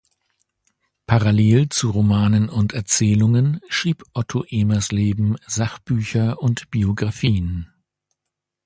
[1.05, 7.69] Parallel zu Romanen und Erzählungen schrieb Otto Emersleben Sachbücher und Biografien.